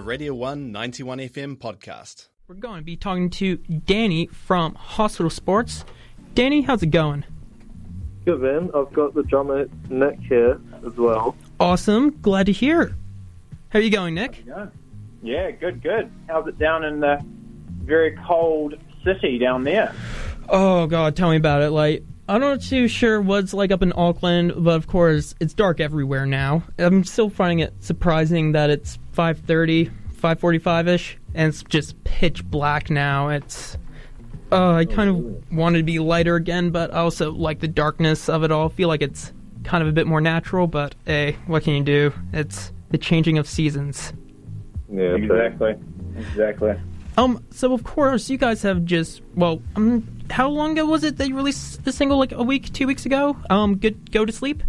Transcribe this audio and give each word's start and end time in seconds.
a 0.00 0.02
Radio 0.02 0.32
1 0.32 0.72
91 0.72 1.18
FM 1.18 1.58
podcast. 1.58 2.28
We're 2.48 2.54
going 2.54 2.78
to 2.78 2.82
be 2.82 2.96
talking 2.96 3.28
to 3.30 3.58
Danny 3.58 4.28
from 4.28 4.74
Hospital 4.74 5.28
Sports. 5.28 5.84
Danny, 6.34 6.62
how's 6.62 6.82
it 6.82 6.86
going? 6.86 7.26
Good 8.24 8.40
man. 8.40 8.70
I've 8.74 8.90
got 8.94 9.12
the 9.12 9.22
drummer 9.24 9.66
Nick 9.90 10.18
here 10.20 10.58
as 10.86 10.96
well. 10.96 11.36
Awesome. 11.58 12.18
Glad 12.22 12.46
to 12.46 12.52
hear. 12.52 12.96
How 13.68 13.78
are 13.78 13.82
you 13.82 13.90
going, 13.90 14.14
Nick? 14.14 14.42
Yeah, 15.22 15.50
good, 15.50 15.82
good. 15.82 16.10
How's 16.28 16.48
it 16.48 16.58
down 16.58 16.82
in 16.82 17.00
the 17.00 17.22
very 17.82 18.16
cold 18.26 18.76
city 19.04 19.38
down 19.38 19.64
there? 19.64 19.94
Oh 20.48 20.86
God, 20.86 21.14
tell 21.14 21.28
me 21.28 21.36
about 21.36 21.60
it. 21.60 21.70
Like, 21.72 22.04
I'm 22.30 22.40
not 22.40 22.62
too 22.62 22.86
sure 22.86 23.20
what's 23.20 23.52
like 23.52 23.72
up 23.72 23.82
in 23.82 23.92
Auckland, 23.96 24.52
but 24.56 24.76
of 24.76 24.86
course, 24.86 25.34
it's 25.40 25.52
dark 25.52 25.80
everywhere 25.80 26.26
now. 26.26 26.62
I'm 26.78 27.02
still 27.02 27.28
finding 27.28 27.58
it 27.58 27.74
surprising 27.80 28.52
that 28.52 28.70
it's 28.70 29.00
5:30, 29.16 29.90
5:45 30.14 30.86
ish, 30.86 31.18
and 31.34 31.48
it's 31.48 31.64
just 31.64 32.02
pitch 32.04 32.44
black 32.44 32.88
now. 32.88 33.30
It's 33.30 33.76
uh, 34.52 34.74
I 34.74 34.84
kind 34.84 35.10
of 35.10 35.52
wanted 35.52 35.78
to 35.78 35.82
be 35.82 35.98
lighter 35.98 36.36
again, 36.36 36.70
but 36.70 36.94
I 36.94 36.98
also 36.98 37.32
like 37.32 37.58
the 37.58 37.66
darkness 37.66 38.28
of 38.28 38.44
it 38.44 38.52
all. 38.52 38.68
feel 38.68 38.86
like 38.86 39.02
it's 39.02 39.32
kind 39.64 39.82
of 39.82 39.88
a 39.88 39.92
bit 39.92 40.06
more 40.06 40.20
natural, 40.20 40.68
but 40.68 40.94
hey, 41.06 41.36
what 41.48 41.64
can 41.64 41.74
you 41.74 41.82
do? 41.82 42.12
It's 42.32 42.70
the 42.90 42.98
changing 42.98 43.38
of 43.38 43.48
seasons. 43.48 44.12
Yeah, 44.88 45.16
Exactly, 45.16 45.74
exactly. 46.16 46.74
Um, 47.18 47.44
so 47.50 47.72
of 47.72 47.82
course 47.82 48.30
you 48.30 48.38
guys 48.38 48.62
have 48.62 48.84
just 48.84 49.20
well, 49.34 49.60
um, 49.74 50.19
how 50.30 50.48
long 50.48 50.72
ago 50.72 50.86
was 50.86 51.04
it 51.04 51.16
that 51.18 51.28
you 51.28 51.36
released 51.36 51.84
the 51.84 51.92
single? 51.92 52.18
Like 52.18 52.32
a 52.32 52.42
week, 52.42 52.72
two 52.72 52.86
weeks 52.86 53.06
ago? 53.06 53.36
Um, 53.50 53.76
good, 53.76 54.10
go 54.10 54.24
to 54.24 54.32
sleep. 54.32 54.62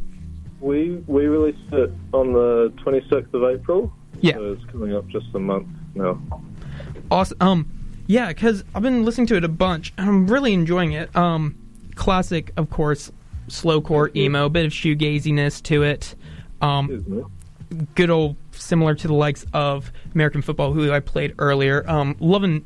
We 0.60 1.04
we 1.08 1.26
released 1.26 1.74
it 1.74 1.92
on 2.14 2.34
the 2.34 2.74
26th 2.84 3.34
of 3.34 3.44
April. 3.44 3.92
Yeah. 4.20 4.34
So 4.34 4.54
it's 4.54 4.66
coming 4.66 4.96
up 4.96 5.08
just 5.08 5.28
a 5.34 5.40
month 5.40 5.68
now. 5.96 6.22
Awesome. 7.10 7.38
Um, 7.42 7.82
yeah, 8.08 8.28
because 8.28 8.64
I've 8.76 8.84
been 8.84 9.06
listening 9.06 9.28
to 9.28 9.36
it 9.38 9.44
a 9.44 9.50
bunch. 9.50 9.94
and 9.98 10.08
I'm 10.08 10.28
really 10.28 10.54
enjoying 10.54 10.92
it. 10.94 11.16
Um, 11.16 11.58
classic, 11.96 12.52
of 12.58 12.70
course, 12.70 13.12
slowcore 13.48 14.16
emo, 14.16 14.50
bit 14.50 14.66
of 14.66 14.72
shoegaziness 14.72 15.64
to 15.64 15.84
it. 15.84 16.16
Um, 16.62 17.32
good 17.96 18.10
old 18.10 18.36
similar 18.52 18.96
to 18.96 19.08
the 19.08 19.14
likes 19.14 19.46
of 19.54 19.92
American 20.14 20.42
football, 20.42 20.74
who 20.74 20.92
I 20.92 21.00
played 21.00 21.36
earlier. 21.40 21.90
Um, 21.90 22.16
loving 22.20 22.66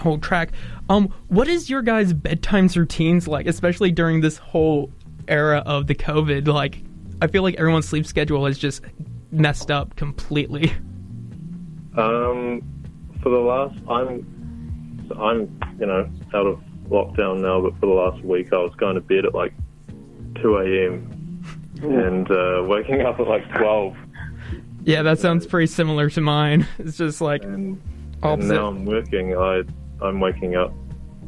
whole 0.00 0.18
track. 0.18 0.52
Um, 0.88 1.12
what 1.28 1.48
is 1.48 1.68
your 1.68 1.82
guys' 1.82 2.12
bedtimes 2.12 2.76
routines 2.76 3.28
like, 3.28 3.46
especially 3.46 3.90
during 3.92 4.20
this 4.20 4.38
whole 4.38 4.90
era 5.26 5.62
of 5.66 5.86
the 5.86 5.94
COVID? 5.94 6.46
Like, 6.48 6.82
I 7.20 7.26
feel 7.26 7.42
like 7.42 7.56
everyone's 7.56 7.88
sleep 7.88 8.06
schedule 8.06 8.46
is 8.46 8.58
just 8.58 8.82
messed 9.30 9.70
up 9.70 9.96
completely. 9.96 10.72
Um, 11.96 12.62
for 13.22 13.30
the 13.30 13.38
last, 13.38 13.78
I'm, 13.88 15.10
I'm, 15.18 15.60
you 15.80 15.86
know, 15.86 16.08
out 16.34 16.46
of 16.46 16.60
lockdown 16.88 17.40
now, 17.40 17.60
but 17.60 17.74
for 17.80 17.86
the 17.86 17.92
last 17.92 18.24
week, 18.24 18.52
I 18.52 18.58
was 18.58 18.74
going 18.76 18.94
to 18.94 19.00
bed 19.00 19.24
at 19.24 19.34
like 19.34 19.52
2 20.40 20.56
a.m. 20.58 21.42
and 21.82 22.30
uh, 22.30 22.64
waking 22.66 23.02
up 23.02 23.18
at 23.20 23.26
like 23.26 23.52
12. 23.54 23.96
Yeah, 24.84 25.02
that 25.02 25.18
sounds 25.18 25.46
pretty 25.46 25.66
similar 25.66 26.08
to 26.10 26.20
mine. 26.20 26.66
It's 26.78 26.96
just 26.96 27.20
like 27.20 27.42
And, 27.42 27.80
and 28.22 28.48
now 28.48 28.68
I'm 28.68 28.84
working. 28.84 29.36
I, 29.36 29.62
I'm 30.02 30.20
waking 30.20 30.56
up 30.56 30.72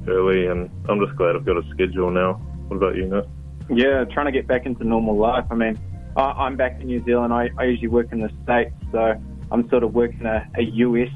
early, 0.09 0.47
and 0.47 0.71
I'm 0.89 1.05
just 1.05 1.17
glad 1.17 1.37
I've 1.37 1.45
got 1.45 1.57
a 1.57 1.69
schedule 1.71 2.11
now. 2.11 2.35
What 2.69 2.77
about 2.77 2.97
you, 2.97 3.07
Nick? 3.07 3.25
Yeah, 3.69 4.05
trying 4.05 4.27
to 4.27 4.33
get 4.33 4.47
back 4.47 4.67
into 4.67 4.85
normal 4.85 5.17
life. 5.17 5.45
I 5.51 5.55
mean, 5.55 5.79
I, 6.17 6.23
I'm 6.23 6.57
back 6.57 6.81
in 6.81 6.87
New 6.87 7.05
Zealand. 7.05 7.33
I, 7.33 7.51
I 7.59 7.65
usually 7.65 7.89
work 7.89 8.13
in 8.13 8.21
the 8.21 8.31
States, 8.43 8.75
so 8.93 9.15
I'm 9.51 9.69
sort 9.69 9.83
of 9.83 9.95
working 9.95 10.27
a, 10.27 10.49
a 10.57 10.63
US 10.63 11.09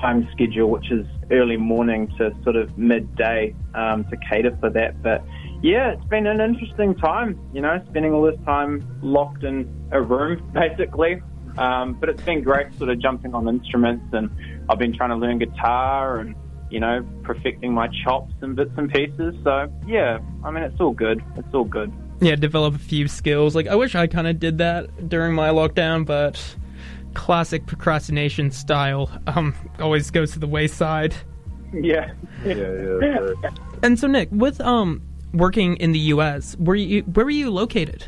time 0.00 0.28
schedule, 0.32 0.70
which 0.70 0.90
is 0.90 1.06
early 1.30 1.56
morning 1.56 2.08
to 2.18 2.30
sort 2.42 2.56
of 2.56 2.76
midday 2.78 3.54
um, 3.74 4.04
to 4.04 4.16
cater 4.30 4.56
for 4.60 4.70
that. 4.70 5.02
But 5.02 5.24
yeah, 5.62 5.92
it's 5.92 6.04
been 6.06 6.26
an 6.26 6.40
interesting 6.40 6.94
time, 6.96 7.38
you 7.52 7.60
know, 7.60 7.82
spending 7.88 8.12
all 8.12 8.22
this 8.22 8.40
time 8.44 8.86
locked 9.02 9.42
in 9.42 9.88
a 9.92 10.00
room, 10.00 10.50
basically. 10.54 11.22
Um, 11.58 11.94
but 11.94 12.10
it's 12.10 12.22
been 12.22 12.42
great 12.42 12.76
sort 12.76 12.90
of 12.90 13.00
jumping 13.00 13.34
on 13.34 13.48
instruments, 13.48 14.04
and 14.12 14.30
I've 14.68 14.78
been 14.78 14.94
trying 14.94 15.10
to 15.10 15.16
learn 15.16 15.38
guitar 15.38 16.18
and, 16.18 16.34
you 16.70 16.80
know, 16.80 17.06
perfecting 17.22 17.72
my 17.72 17.88
chops 18.04 18.32
and 18.40 18.56
bits 18.56 18.72
and 18.76 18.90
pieces. 18.92 19.34
So 19.44 19.70
yeah, 19.86 20.18
I 20.44 20.50
mean, 20.50 20.62
it's 20.64 20.80
all 20.80 20.92
good. 20.92 21.22
It's 21.36 21.52
all 21.54 21.64
good. 21.64 21.92
yeah, 22.20 22.34
develop 22.36 22.74
a 22.74 22.78
few 22.78 23.08
skills. 23.08 23.54
Like 23.54 23.66
I 23.68 23.74
wish 23.74 23.94
I 23.94 24.06
kind 24.06 24.26
of 24.26 24.38
did 24.40 24.58
that 24.58 25.08
during 25.08 25.34
my 25.34 25.50
lockdown, 25.50 26.04
but 26.06 26.40
classic 27.14 27.64
procrastination 27.66 28.50
style 28.50 29.10
um 29.26 29.54
always 29.78 30.10
goes 30.10 30.32
to 30.32 30.38
the 30.38 30.46
wayside. 30.46 31.14
Yeah. 31.72 32.12
Yeah, 32.44 32.54
yeah. 32.54 33.18
so- 33.26 33.34
And 33.82 33.98
so 33.98 34.06
Nick, 34.06 34.28
with 34.32 34.60
um 34.60 35.02
working 35.32 35.76
in 35.76 35.92
the 35.92 35.98
US, 36.14 36.56
were 36.58 36.74
you 36.74 37.02
where 37.02 37.24
were 37.24 37.30
you 37.30 37.50
located? 37.50 38.04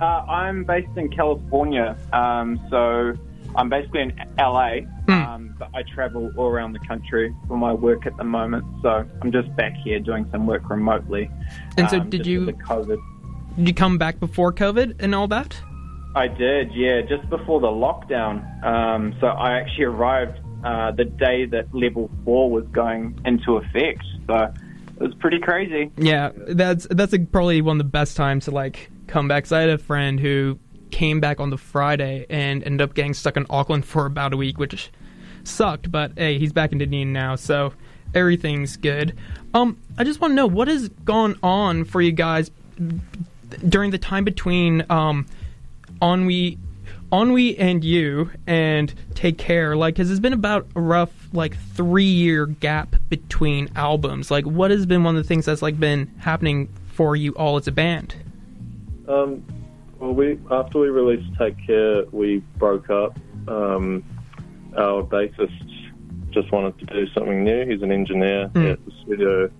Uh, 0.00 0.04
I'm 0.28 0.64
based 0.64 0.90
in 0.96 1.08
California, 1.08 1.96
um, 2.12 2.60
so 2.68 3.14
I'm 3.54 3.68
basically 3.68 4.00
in 4.02 4.12
LA, 4.38 4.80
um, 5.08 5.54
but 5.58 5.68
I 5.74 5.82
travel 5.82 6.30
all 6.36 6.46
around 6.46 6.72
the 6.72 6.78
country 6.80 7.34
for 7.48 7.56
my 7.56 7.72
work 7.72 8.06
at 8.06 8.16
the 8.16 8.24
moment. 8.24 8.64
So 8.82 9.04
I'm 9.22 9.32
just 9.32 9.54
back 9.56 9.74
here 9.84 10.00
doing 10.00 10.26
some 10.32 10.46
work 10.46 10.68
remotely. 10.70 11.30
And 11.76 11.88
so 11.90 11.98
um, 12.00 12.10
did 12.10 12.26
you 12.26 12.46
COVID? 12.46 12.98
did 13.56 13.68
you 13.68 13.74
come 13.74 13.98
back 13.98 14.18
before 14.20 14.52
COVID 14.52 14.96
and 15.00 15.14
all 15.14 15.28
that? 15.28 15.60
I 16.16 16.28
did, 16.28 16.72
yeah, 16.74 17.00
just 17.02 17.28
before 17.28 17.60
the 17.60 17.66
lockdown. 17.66 18.64
Um, 18.64 19.14
so 19.20 19.26
I 19.26 19.58
actually 19.58 19.84
arrived 19.84 20.38
uh, 20.64 20.92
the 20.92 21.04
day 21.04 21.44
that 21.46 21.74
level 21.74 22.08
four 22.24 22.50
was 22.50 22.64
going 22.68 23.18
into 23.24 23.56
effect. 23.56 24.04
So 24.26 24.34
it 25.00 25.00
was 25.00 25.14
pretty 25.16 25.40
crazy. 25.40 25.90
Yeah, 25.98 26.30
that's 26.34 26.86
that's 26.90 27.12
like 27.12 27.32
probably 27.32 27.60
one 27.62 27.80
of 27.80 27.86
the 27.86 27.90
best 27.90 28.16
times 28.16 28.44
to 28.44 28.52
like 28.52 28.90
come 29.08 29.26
back. 29.28 29.44
'Cause 29.44 29.52
I 29.52 29.60
had 29.62 29.70
a 29.70 29.78
friend 29.78 30.20
who 30.20 30.58
came 30.90 31.20
back 31.20 31.40
on 31.40 31.50
the 31.50 31.58
Friday 31.58 32.26
and 32.28 32.62
ended 32.64 32.82
up 32.82 32.94
getting 32.94 33.14
stuck 33.14 33.36
in 33.36 33.46
Auckland 33.50 33.84
for 33.84 34.06
about 34.06 34.32
a 34.32 34.36
week, 34.36 34.58
which 34.58 34.90
sucked. 35.44 35.90
But 35.90 36.12
hey, 36.16 36.38
he's 36.38 36.52
back 36.52 36.72
in 36.72 36.78
Dunedin 36.78 37.12
now, 37.12 37.36
so 37.36 37.72
everything's 38.14 38.76
good. 38.76 39.16
Um, 39.52 39.78
I 39.98 40.04
just 40.04 40.20
want 40.20 40.32
to 40.32 40.34
know 40.34 40.46
what 40.46 40.68
has 40.68 40.88
gone 40.88 41.38
on 41.42 41.84
for 41.84 42.00
you 42.00 42.12
guys 42.12 42.50
during 43.68 43.90
the 43.90 43.98
time 43.98 44.24
between 44.24 44.84
um, 44.90 45.26
Ennui, 46.02 46.58
Ennui 47.12 47.58
and 47.58 47.84
you, 47.84 48.30
and 48.46 48.92
Take 49.14 49.38
Care. 49.38 49.76
Like, 49.76 49.94
because 49.94 50.10
it's 50.10 50.20
been 50.20 50.32
about 50.32 50.66
a 50.74 50.80
rough 50.80 51.10
like 51.32 51.56
three 51.56 52.04
year 52.04 52.46
gap 52.46 52.96
between 53.08 53.70
albums. 53.76 54.30
Like, 54.30 54.44
what 54.44 54.70
has 54.70 54.86
been 54.86 55.04
one 55.04 55.16
of 55.16 55.22
the 55.22 55.28
things 55.28 55.46
that's 55.46 55.62
like 55.62 55.78
been 55.78 56.12
happening 56.18 56.68
for 56.92 57.16
you 57.16 57.32
all 57.32 57.56
as 57.56 57.66
a 57.66 57.72
band? 57.72 58.14
Um, 59.06 59.44
well, 60.04 60.12
we 60.14 60.38
after 60.50 60.78
we 60.80 60.88
released 60.88 61.30
Take 61.38 61.56
Care, 61.66 62.04
we 62.12 62.38
broke 62.58 62.90
up. 62.90 63.18
Um, 63.48 64.04
our 64.76 65.02
bassist 65.02 65.70
just 66.30 66.52
wanted 66.52 66.78
to 66.80 66.86
do 66.86 67.06
something 67.14 67.42
new. 67.42 67.66
He's 67.66 67.80
an 67.82 67.90
engineer 67.90 68.50
Mm. 68.54 68.72
at 68.72 68.84
the 68.84 68.92
studio 69.02 69.50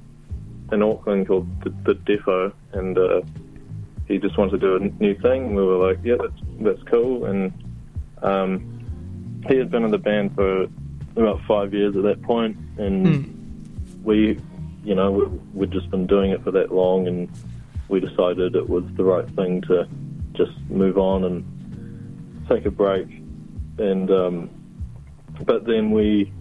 in 0.73 0.83
Auckland 0.83 1.27
called 1.29 1.49
the, 1.63 1.71
the 1.85 1.95
Defo, 1.95 2.53
and 2.73 2.99
uh, 2.99 3.23
he 4.07 4.19
just 4.19 4.37
wanted 4.37 4.61
to 4.61 4.67
do 4.67 4.77
a 4.77 5.03
new 5.03 5.15
thing. 5.15 5.47
And 5.47 5.57
we 5.57 5.63
were 5.65 5.89
like, 5.89 5.99
"Yeah, 6.05 6.17
that's 6.21 6.41
that's 6.61 6.83
cool." 6.91 7.25
And 7.25 7.53
um, 8.23 9.41
he 9.49 9.57
had 9.57 9.71
been 9.71 9.85
in 9.85 9.91
the 9.93 9.99
band 9.99 10.35
for 10.35 10.67
about 11.17 11.41
five 11.49 11.73
years 11.73 11.97
at 11.97 12.03
that 12.03 12.21
point, 12.23 12.57
and 12.77 13.07
Hmm. 13.07 13.23
we, 14.03 14.39
you 14.85 14.95
know, 14.95 15.11
we, 15.11 15.25
we'd 15.55 15.71
just 15.71 15.91
been 15.91 16.07
doing 16.07 16.33
it 16.33 16.43
for 16.43 16.51
that 16.51 16.71
long, 16.75 17.07
and 17.07 17.29
we 17.89 18.01
decided 18.01 18.57
it 18.57 18.69
was 18.69 18.85
the 18.97 19.05
right 19.05 19.29
thing 19.37 19.63
to 19.63 19.87
just 20.37 20.53
move 20.69 20.99
on 20.99 21.25
and 21.25 22.47
take 22.49 22.67
a 22.67 22.71
break. 22.71 23.09
And 23.79 24.11
um, 24.11 24.51
but 25.45 25.67
then 25.67 25.91
we, 25.91 26.33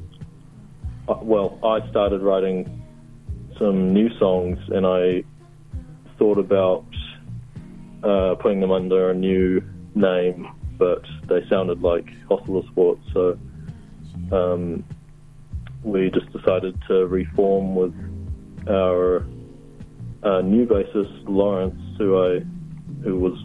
uh, 1.07 1.16
well, 1.22 1.60
I 1.63 1.88
started 1.90 2.22
writing 2.22 2.81
some 3.57 3.94
new 3.94 4.10
songs, 4.19 4.60
and 4.69 4.86
I 4.86 5.24
thought 6.18 6.38
about 6.38 6.86
uh, 8.04 8.36
putting 8.36 8.60
them 8.60 8.72
under 8.72 9.10
a 9.10 9.13
new 9.13 9.62
name, 9.96 10.48
but 10.78 11.04
they 11.28 11.42
sounded 11.50 11.81
like 11.81 12.06
Hospital 12.28 12.63
Sports, 12.72 13.01
so 13.13 13.38
um, 14.31 14.84
we 15.84 16.10
just 16.12 16.31
decided 16.31 16.78
to 16.88 17.07
reform 17.07 17.75
with 17.75 17.94
our 18.69 19.25
uh, 20.24 20.42
new 20.42 20.66
bassist 20.66 21.28
Lawrence, 21.28 21.80
who 21.98 22.18
I 22.18 22.39
who 23.04 23.19
was 23.19 23.38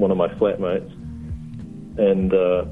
one 0.00 0.10
of 0.10 0.16
my 0.16 0.28
flatmates, 0.28 0.90
and 1.98 2.32
uh, 2.32 2.64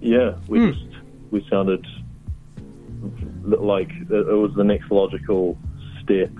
yeah, 0.00 0.36
we 0.48 0.58
Hmm. 0.58 0.70
just 0.72 0.86
we 1.30 1.46
sounded 1.50 1.84
like 3.44 3.90
it 4.10 4.10
was 4.10 4.52
the 4.56 4.64
next 4.64 4.90
logical 4.90 5.58
step. 6.02 6.32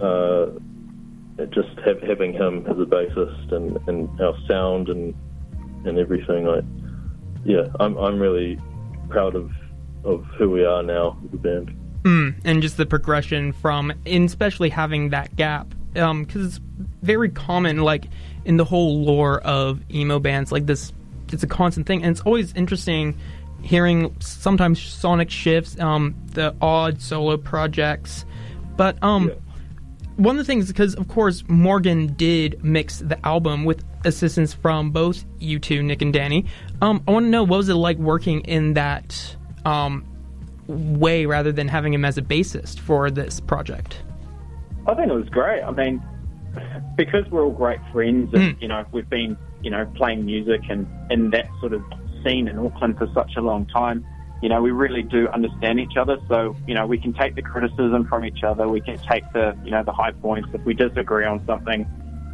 Uh, 0.00 0.46
just 1.50 1.76
have, 1.84 2.00
having 2.02 2.32
him 2.32 2.64
as 2.66 2.78
a 2.78 2.84
bassist 2.84 3.52
and, 3.52 3.78
and 3.88 4.20
our 4.20 4.36
sound 4.48 4.88
and 4.88 5.14
and 5.84 5.98
everything 5.98 6.44
like 6.44 6.64
yeah, 7.44 7.66
I'm 7.80 7.96
I'm 7.96 8.20
really 8.20 8.58
proud 9.08 9.34
of 9.34 9.50
of 10.04 10.24
who 10.38 10.50
we 10.50 10.64
are 10.64 10.82
now 10.82 11.18
as 11.26 11.34
a 11.34 11.36
band. 11.36 11.76
Mm, 12.04 12.34
and 12.44 12.62
just 12.62 12.76
the 12.76 12.86
progression 12.86 13.52
from, 13.52 13.92
especially 14.06 14.68
having 14.70 15.10
that 15.10 15.36
gap, 15.36 15.72
because 15.92 16.10
um, 16.10 16.26
it's 16.32 16.60
very 17.02 17.28
common, 17.28 17.82
like 17.82 18.06
in 18.44 18.56
the 18.56 18.64
whole 18.64 19.02
lore 19.04 19.40
of 19.40 19.80
emo 19.92 20.18
bands, 20.18 20.52
like 20.52 20.66
this, 20.66 20.92
it's 21.32 21.42
a 21.42 21.48
constant 21.48 21.86
thing, 21.86 22.02
and 22.02 22.10
it's 22.12 22.20
always 22.22 22.52
interesting 22.54 23.18
hearing 23.62 24.14
sometimes 24.20 24.82
sonic 24.82 25.30
shifts, 25.30 25.78
um, 25.78 26.14
the 26.32 26.54
odd 26.60 27.00
solo 27.00 27.36
projects, 27.36 28.24
but 28.76 29.00
um, 29.02 29.28
yeah. 29.28 29.34
one 30.16 30.36
of 30.36 30.38
the 30.38 30.44
things 30.44 30.66
because 30.66 30.94
of 30.96 31.08
course 31.08 31.44
Morgan 31.48 32.14
did 32.14 32.62
mix 32.64 32.98
the 32.98 33.24
album 33.24 33.64
with 33.64 33.84
assistance 34.04 34.52
from 34.52 34.90
both 34.90 35.24
you 35.38 35.58
two, 35.58 35.82
Nick 35.82 36.02
and 36.02 36.12
Danny. 36.12 36.46
Um, 36.80 37.02
I 37.06 37.12
want 37.12 37.26
to 37.26 37.30
know 37.30 37.44
what 37.44 37.58
was 37.58 37.68
it 37.68 37.74
like 37.74 37.98
working 37.98 38.40
in 38.40 38.74
that 38.74 39.36
um, 39.64 40.04
way 40.66 41.26
rather 41.26 41.52
than 41.52 41.68
having 41.68 41.94
him 41.94 42.04
as 42.04 42.18
a 42.18 42.22
bassist 42.22 42.80
for 42.80 43.10
this 43.10 43.40
project? 43.40 44.02
I 44.86 44.94
think 44.94 45.10
it 45.10 45.14
was 45.14 45.28
great. 45.28 45.62
I 45.62 45.70
mean, 45.70 46.02
because 46.96 47.24
we're 47.30 47.44
all 47.44 47.50
great 47.50 47.80
friends, 47.92 48.32
and 48.34 48.56
mm. 48.56 48.62
you 48.62 48.68
know, 48.68 48.84
we've 48.92 49.08
been 49.08 49.36
you 49.62 49.70
know 49.70 49.90
playing 49.96 50.26
music 50.26 50.62
and 50.68 50.86
in 51.10 51.30
that 51.30 51.48
sort 51.60 51.72
of 51.72 51.82
scene 52.24 52.48
in 52.48 52.58
Auckland 52.58 52.98
for 52.98 53.08
such 53.14 53.36
a 53.36 53.40
long 53.40 53.66
time. 53.66 54.06
You 54.42 54.48
know, 54.48 54.60
we 54.60 54.72
really 54.72 55.02
do 55.02 55.28
understand 55.28 55.78
each 55.78 55.96
other. 55.96 56.16
So, 56.28 56.56
you 56.66 56.74
know, 56.74 56.84
we 56.84 56.98
can 56.98 57.12
take 57.12 57.36
the 57.36 57.42
criticism 57.42 58.06
from 58.08 58.24
each 58.24 58.42
other. 58.42 58.68
We 58.68 58.80
can 58.80 58.98
take 58.98 59.22
the, 59.32 59.56
you 59.64 59.70
know, 59.70 59.84
the 59.84 59.92
high 59.92 60.10
points. 60.10 60.48
If 60.52 60.64
we 60.64 60.74
disagree 60.74 61.24
on 61.24 61.44
something, 61.46 61.86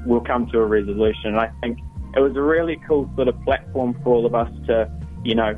we'll 0.06 0.22
come 0.22 0.46
to 0.50 0.58
a 0.58 0.64
resolution. 0.64 1.26
And 1.26 1.40
I 1.40 1.52
think 1.60 1.78
it 2.16 2.20
was 2.20 2.34
a 2.34 2.40
really 2.40 2.80
cool 2.88 3.10
sort 3.14 3.28
of 3.28 3.38
platform 3.42 3.94
for 4.02 4.14
all 4.14 4.24
of 4.24 4.34
us 4.34 4.50
to, 4.68 4.90
you 5.22 5.34
know, 5.34 5.54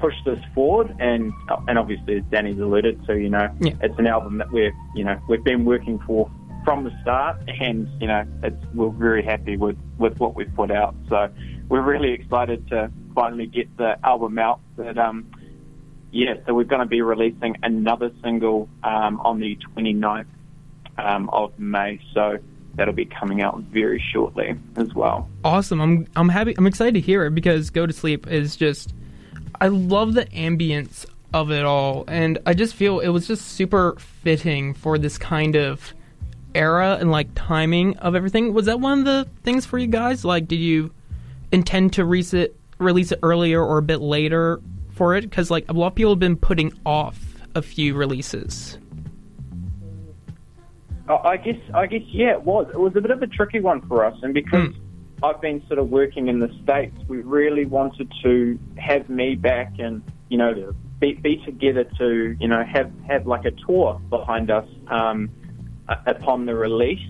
push 0.00 0.14
this 0.24 0.38
forward. 0.54 0.94
And 0.98 1.32
and 1.68 1.78
obviously, 1.78 2.16
as 2.16 2.24
Danny's 2.30 2.58
alluded 2.58 3.04
to, 3.06 3.18
you 3.18 3.28
know, 3.28 3.54
yeah. 3.60 3.72
it's 3.82 3.98
an 3.98 4.06
album 4.06 4.38
that 4.38 4.50
we're 4.50 4.72
you 4.94 5.04
know 5.04 5.20
we've 5.28 5.44
been 5.44 5.64
working 5.64 5.98
for 6.06 6.30
from 6.64 6.84
the 6.84 6.92
start, 7.02 7.38
and 7.48 7.88
you 8.00 8.06
know, 8.06 8.24
it's 8.42 8.64
we're 8.74 8.90
very 8.90 9.22
happy 9.22 9.56
with 9.56 9.76
with 9.98 10.18
what 10.18 10.34
we've 10.34 10.54
put 10.54 10.70
out. 10.70 10.94
So 11.08 11.28
we're 11.68 11.82
really 11.82 12.12
excited 12.12 12.68
to 12.68 12.90
finally 13.14 13.46
get 13.46 13.74
the 13.76 13.98
album 14.04 14.38
out. 14.38 14.60
But 14.76 14.98
um, 14.98 15.30
yeah, 16.10 16.34
so 16.46 16.54
we're 16.54 16.64
going 16.64 16.80
to 16.80 16.86
be 16.86 17.02
releasing 17.02 17.56
another 17.62 18.10
single 18.22 18.68
um, 18.82 19.20
on 19.20 19.40
the 19.40 19.56
29th 19.76 20.26
um, 20.98 21.30
of 21.30 21.58
May. 21.58 22.00
So 22.12 22.38
that'll 22.74 22.94
be 22.94 23.04
coming 23.04 23.42
out 23.42 23.58
very 23.60 24.02
shortly 24.12 24.58
as 24.76 24.94
well. 24.94 25.28
Awesome. 25.44 25.80
I'm 25.80 26.06
I'm 26.16 26.28
happy. 26.28 26.54
I'm 26.56 26.66
excited 26.66 26.94
to 26.94 27.00
hear 27.00 27.24
it 27.26 27.34
because 27.34 27.70
Go 27.70 27.86
to 27.86 27.92
Sleep 27.92 28.26
is 28.26 28.56
just 28.56 28.94
I 29.60 29.68
love 29.68 30.14
the 30.14 30.24
ambience 30.26 31.04
of 31.34 31.50
it 31.50 31.64
all, 31.64 32.04
and 32.08 32.38
I 32.46 32.54
just 32.54 32.74
feel 32.74 33.00
it 33.00 33.08
was 33.08 33.26
just 33.26 33.46
super 33.46 33.94
fitting 33.98 34.72
for 34.72 34.96
this 34.96 35.18
kind 35.18 35.54
of 35.54 35.92
era 36.54 36.96
and 36.98 37.10
like 37.10 37.28
timing 37.34 37.96
of 37.98 38.14
everything. 38.14 38.54
Was 38.54 38.66
that 38.66 38.80
one 38.80 39.00
of 39.00 39.04
the 39.04 39.28
things 39.42 39.66
for 39.66 39.78
you 39.78 39.86
guys? 39.86 40.24
Like, 40.24 40.48
did 40.48 40.60
you 40.60 40.92
intend 41.52 41.92
to 41.94 42.04
release 42.04 42.32
it, 42.32 42.56
release 42.78 43.12
it 43.12 43.18
earlier 43.22 43.62
or 43.62 43.78
a 43.78 43.82
bit 43.82 44.00
later 44.00 44.60
for 44.92 45.14
it? 45.14 45.22
Because 45.22 45.50
like 45.50 45.68
a 45.68 45.74
lot 45.74 45.88
of 45.88 45.94
people 45.94 46.12
have 46.12 46.18
been 46.18 46.36
putting 46.36 46.72
off 46.86 47.20
a 47.54 47.60
few 47.60 47.94
releases. 47.94 48.78
I 51.08 51.36
guess, 51.36 51.56
I 51.74 51.86
guess, 51.86 52.02
yeah, 52.06 52.32
it 52.32 52.42
was. 52.44 52.68
It 52.72 52.78
was 52.78 52.94
a 52.94 53.00
bit 53.00 53.10
of 53.10 53.20
a 53.20 53.26
tricky 53.26 53.60
one 53.60 53.82
for 53.82 54.04
us, 54.04 54.16
and 54.22 54.32
because. 54.32 54.68
Mm 54.68 54.89
I've 55.22 55.40
been 55.40 55.66
sort 55.66 55.78
of 55.78 55.90
working 55.90 56.28
in 56.28 56.40
the 56.40 56.48
States, 56.62 56.96
we 57.08 57.18
really 57.18 57.66
wanted 57.66 58.12
to 58.22 58.58
have 58.78 59.08
me 59.08 59.34
back 59.34 59.74
and, 59.78 60.02
you 60.28 60.38
know, 60.38 60.74
be, 60.98 61.14
be 61.14 61.36
together 61.44 61.84
to, 61.98 62.36
you 62.38 62.48
know, 62.48 62.64
have, 62.64 62.90
have 63.06 63.26
like 63.26 63.44
a 63.44 63.50
tour 63.50 64.00
behind 64.08 64.50
us 64.50 64.66
um, 64.88 65.30
upon 66.06 66.46
the 66.46 66.54
release. 66.54 67.06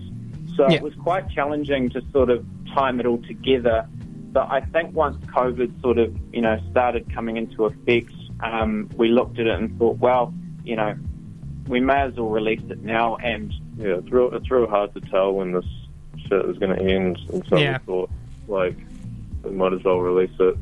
So 0.55 0.67
yeah. 0.67 0.75
it 0.75 0.81
was 0.81 0.93
quite 0.95 1.29
challenging 1.29 1.89
to 1.91 2.01
sort 2.11 2.29
of 2.29 2.45
time 2.73 2.99
it 2.99 3.05
all 3.05 3.21
together. 3.21 3.87
But 4.33 4.49
I 4.49 4.61
think 4.61 4.93
once 4.93 5.17
COVID 5.25 5.81
sort 5.81 5.97
of, 5.97 6.15
you 6.33 6.41
know, 6.41 6.59
started 6.71 7.13
coming 7.13 7.37
into 7.37 7.65
effect, 7.65 8.13
um, 8.41 8.89
we 8.95 9.09
looked 9.09 9.39
at 9.39 9.47
it 9.47 9.57
and 9.57 9.77
thought, 9.77 9.97
well, 9.97 10.33
you 10.63 10.75
know, 10.75 10.95
we 11.67 11.79
may 11.79 12.01
as 12.01 12.15
well 12.15 12.29
release 12.29 12.61
it 12.69 12.81
now. 12.81 13.15
And 13.17 13.53
yeah, 13.77 13.97
it's 13.97 14.11
real. 14.11 14.33
It's 14.33 14.49
real 14.49 14.67
hard 14.67 14.93
to 14.93 15.01
tell 15.01 15.33
when 15.33 15.51
this 15.51 15.65
shit 16.31 16.47
was 16.47 16.57
going 16.57 16.75
to 16.75 16.81
end, 16.81 17.17
and 17.31 17.45
so 17.47 17.57
yeah. 17.57 17.77
we 17.85 17.85
thought 17.85 18.09
like 18.47 18.77
we 19.43 19.51
might 19.51 19.73
as 19.73 19.83
well 19.83 19.99
release 19.99 20.35
it 20.39 20.57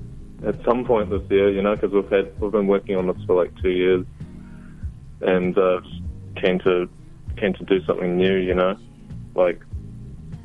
at 0.45 0.55
some 0.63 0.85
point 0.85 1.09
this 1.09 1.21
year, 1.29 1.49
you 1.49 1.61
know, 1.61 1.75
because 1.75 1.91
we've 1.91 2.09
had 2.09 2.39
we've 2.39 2.51
been 2.51 2.67
working 2.67 2.95
on 2.95 3.07
this 3.07 3.17
for 3.25 3.35
like 3.35 3.55
two 3.61 3.71
years, 3.71 4.05
and 5.21 5.57
uh, 5.57 5.81
keen 6.41 6.59
to 6.59 6.89
keen 7.37 7.53
to 7.53 7.63
do 7.65 7.83
something 7.85 8.17
new, 8.17 8.35
you 8.35 8.55
know, 8.55 8.77
like 9.35 9.61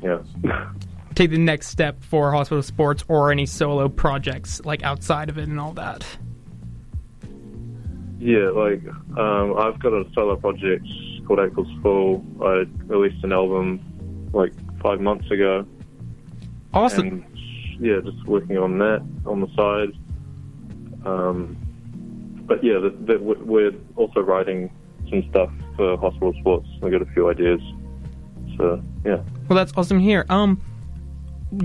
yeah. 0.01 0.19
Take 1.15 1.29
the 1.29 1.37
next 1.37 1.67
step 1.67 2.03
for 2.03 2.31
Hospital 2.31 2.61
Sports 2.61 3.05
or 3.07 3.31
any 3.31 3.45
solo 3.45 3.87
projects 3.87 4.59
like 4.65 4.83
outside 4.83 5.29
of 5.29 5.37
it 5.37 5.47
and 5.47 5.59
all 5.59 5.71
that. 5.73 6.05
Yeah, 8.19 8.49
like 8.49 8.81
um, 9.17 9.55
I've 9.57 9.79
got 9.79 9.93
a 9.93 10.05
solo 10.13 10.35
project 10.35 10.85
called 11.25 11.39
April's 11.39 11.71
Fall. 11.81 12.25
I 12.41 12.65
released 12.87 13.23
an 13.23 13.31
album 13.31 13.79
like 14.33 14.51
five 14.85 15.01
months 15.01 15.29
ago. 15.31 15.65
Awesome. 16.73 17.07
And, 17.07 17.25
yeah, 17.79 17.99
just 18.03 18.23
working 18.27 18.57
on 18.57 18.77
that 18.77 19.03
on 19.25 19.41
the 19.41 19.47
side. 19.55 19.93
Um, 21.05 21.57
but 22.45 22.63
yeah, 22.63 22.77
the, 22.79 22.91
the, 22.91 23.17
we're 23.17 23.73
also 23.95 24.19
writing 24.19 24.69
some 25.09 25.27
stuff 25.31 25.49
for 25.75 25.97
hospital 25.97 26.33
sports. 26.39 26.67
I 26.83 26.89
got 26.89 27.01
a 27.01 27.05
few 27.07 27.29
ideas. 27.29 27.59
So 28.57 28.81
yeah. 29.03 29.21
Well, 29.47 29.57
that's 29.57 29.73
awesome 29.75 29.99
here. 29.99 30.25
Um, 30.29 30.61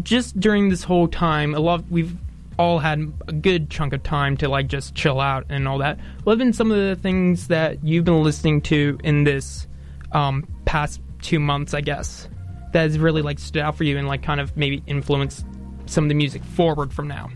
just 0.03 0.41
during 0.41 0.71
this 0.71 0.83
whole 0.83 1.07
time, 1.07 1.55
a 1.55 1.61
lot 1.61 1.85
we've 1.91 2.17
all 2.59 2.79
had 2.79 3.13
a 3.29 3.33
good 3.33 3.71
chunk 3.71 3.93
of 3.93 4.03
time 4.03 4.37
to 4.39 4.49
like 4.49 4.67
just 4.67 4.95
chill 4.95 5.21
out 5.21 5.45
and 5.51 5.69
all 5.69 5.79
that. 5.79 5.99
What 6.25 6.33
have 6.33 6.39
been 6.39 6.55
some 6.55 6.71
of 6.71 6.79
the 6.79 6.97
things 6.97 7.49
that 7.49 7.85
you've 7.85 8.05
been 8.05 8.23
listening 8.23 8.63
to 8.63 8.99
in 9.05 9.25
this 9.25 9.67
um, 10.13 10.47
past 10.65 11.01
two 11.21 11.39
months? 11.39 11.75
I 11.75 11.83
guess 11.83 12.29
that 12.73 12.83
has 12.83 12.99
really 12.99 13.23
like 13.23 13.39
stood 13.39 13.63
out 13.63 13.77
for 13.77 13.85
you 13.85 13.99
and 13.99 14.07
like 14.07 14.23
kind 14.23 14.41
of 14.41 14.57
maybe 14.57 14.83
influenced 14.87 15.45
some 15.87 16.05
of 16.05 16.09
the 16.09 16.15
music 16.15 16.45
forward 16.45 16.93
from 16.93 17.09
now? 17.09 17.31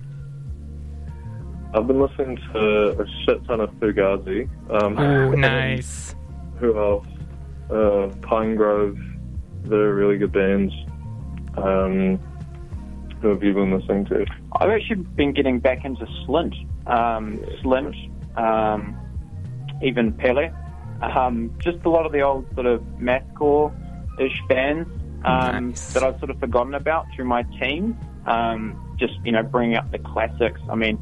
I've 1.75 1.89
been 1.89 2.01
listening 2.01 2.37
to 2.53 3.00
a 3.00 3.07
shit 3.25 3.45
ton 3.47 3.61
of 3.61 3.71
Fugazi. 3.73 4.49
Um, 4.71 4.97
oh, 4.97 5.33
nice. 5.33 6.14
Who 6.61 6.79
else? 6.79 7.07
Uh, 7.69 8.14
Pinegrove. 8.21 8.97
They're 9.64 9.93
really 9.93 10.19
good 10.19 10.31
bands. 10.31 10.73
Um, 11.57 12.19
who 13.21 13.29
have 13.29 13.43
you 13.43 13.55
been 13.55 13.76
listening 13.76 14.05
to? 14.07 14.25
I've 14.53 14.71
actually 14.71 15.03
been 15.03 15.33
getting 15.33 15.59
back 15.59 15.85
into 15.85 16.05
Slint. 16.26 16.55
Um, 16.87 17.38
Slint, 17.62 17.97
um, 18.38 18.97
even 19.83 20.12
Pele. 20.12 20.53
Um, 21.03 21.53
just 21.59 21.79
a 21.85 21.91
lot 21.91 22.07
of 22.07 22.12
the 22.12 22.21
old 22.21 22.47
sort 22.55 22.67
of 22.67 22.83
mathcore-ish 23.00 24.41
bands 24.49 24.88
um, 25.25 25.71
nice. 25.71 25.93
that 25.93 26.02
I've 26.02 26.19
sort 26.19 26.31
of 26.31 26.38
forgotten 26.40 26.75
about 26.75 27.07
through 27.14 27.26
my 27.26 27.43
team. 27.61 27.99
Um, 28.26 28.81
just 28.99 29.14
you 29.25 29.33
know, 29.33 29.43
bringing 29.43 29.76
up 29.76 29.90
the 29.90 29.99
classics. 29.99 30.61
I 30.71 30.75
mean, 30.75 30.99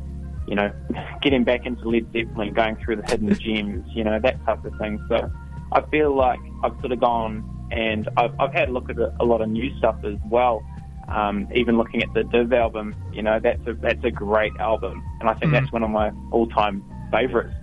you 0.46 0.54
know, 0.54 0.72
getting 1.22 1.44
back 1.44 1.66
into 1.66 1.88
Led 1.88 2.06
Zeppelin, 2.12 2.52
going 2.52 2.76
through 2.76 2.96
the 2.96 3.02
hidden 3.02 3.32
gems, 3.38 3.86
you 3.94 4.04
know, 4.04 4.18
that 4.20 4.44
type 4.44 4.64
of 4.64 4.76
thing. 4.78 5.04
So 5.08 5.30
I 5.72 5.82
feel 5.90 6.14
like 6.14 6.40
I've 6.62 6.78
sort 6.80 6.92
of 6.92 7.00
gone 7.00 7.48
and 7.72 8.08
I've, 8.16 8.38
I've 8.38 8.52
had 8.52 8.68
a 8.68 8.72
look 8.72 8.90
at 8.90 8.98
a, 8.98 9.24
lot 9.24 9.40
of 9.40 9.48
new 9.48 9.76
stuff 9.78 9.96
as 10.04 10.16
well. 10.28 10.62
Um, 11.08 11.48
even 11.54 11.78
looking 11.78 12.02
at 12.02 12.12
the 12.12 12.22
DIIV 12.22 12.54
album, 12.54 12.94
you 13.12 13.22
know, 13.22 13.40
that's 13.40 13.66
a 13.66 13.72
that's 13.74 14.04
a 14.04 14.10
great 14.10 14.52
album, 14.58 15.02
and 15.20 15.28
I 15.28 15.34
think 15.34 15.50
mm. 15.50 15.60
that's 15.60 15.72
one 15.72 15.82
of 15.82 15.90
my 15.90 16.12
all-time 16.30 16.84
favorites. 17.10 17.54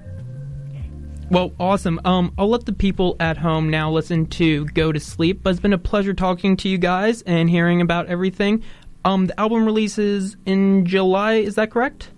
Well, 1.32 1.52
awesome. 1.60 2.00
Um, 2.06 2.34
I'll 2.40 2.50
let 2.50 2.66
the 2.66 2.74
people 2.74 3.16
at 3.20 3.38
home 3.38 3.70
now 3.70 3.92
listen 3.92 4.26
to 4.28 4.66
Go 4.66 4.92
to 4.92 5.00
Sleep. 5.00 5.42
But 5.44 5.52
it's 5.52 5.60
been 5.60 5.74
a 5.74 5.78
pleasure 5.78 6.14
talking 6.14 6.58
to 6.58 6.70
you 6.70 6.78
guys 6.80 7.22
and 7.22 7.50
hearing 7.50 7.82
about 7.82 8.08
everything. 8.08 8.64
Um, 9.06 9.28
the 9.28 9.40
album 9.40 9.64
releases 9.66 10.38
in 10.46 10.86
July. 10.86 11.36
Is 11.36 11.56
that 11.56 11.70
correct? 11.70 12.10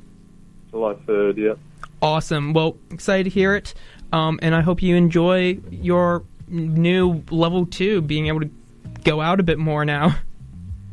July 0.69 0.95
third. 1.05 1.37
Yeah. 1.37 1.53
Awesome. 2.01 2.53
Well, 2.53 2.77
excited 2.89 3.25
to 3.25 3.29
hear 3.29 3.53
it. 3.55 3.73
Um, 4.13 4.39
and 4.41 4.55
I 4.55 4.61
hope 4.61 4.81
you 4.81 4.95
enjoy 4.95 5.59
your 5.69 6.23
new 6.47 7.21
level 7.29 7.65
two, 7.65 8.01
being 8.01 8.27
able 8.27 8.41
to 8.41 8.49
go 9.03 9.19
out 9.21 9.39
a 9.39 9.43
bit 9.43 9.59
more 9.59 9.85
now. 9.85 10.15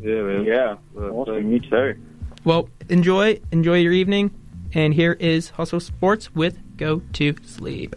Yeah, 0.01 0.23
man. 0.23 0.45
Yeah. 0.45 0.77
awesome. 0.97 1.51
Me 1.51 1.59
too. 1.59 1.97
Well, 2.45 2.69
enjoy. 2.89 3.41
Enjoy 3.51 3.79
your 3.79 3.93
evening. 3.93 4.31
And 4.73 4.95
here 4.95 5.15
is 5.15 5.51
Hospital 5.51 5.81
Sports 5.81 6.33
with 6.37 6.57
Go 6.77 7.03
to 7.15 7.35
Sleep. 7.45 7.97